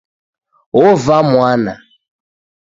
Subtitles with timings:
[0.83, 1.73] Ovaa mwana